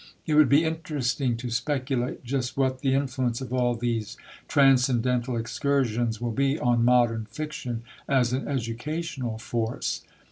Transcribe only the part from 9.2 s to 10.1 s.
force.